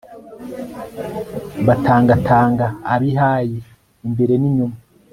[1.67, 3.55] batangatanga ab'i hayi
[4.07, 4.77] imbere n'inyuma